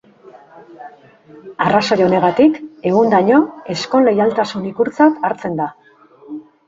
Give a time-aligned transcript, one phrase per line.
[1.65, 2.57] Arrazoi honegatik,
[2.93, 3.37] egundaino,
[3.75, 5.69] ezkon leialtasun ikurtzat hartzen da.